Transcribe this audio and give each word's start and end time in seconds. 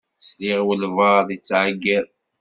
Sliɣ 0.27 0.57
i 0.61 0.63
walebɛaḍ 0.67 1.27
yettɛeyyiḍ. 1.31 2.07